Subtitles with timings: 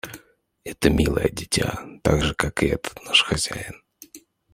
[0.63, 3.83] Это милое дитя, так же как этот наш хозяин.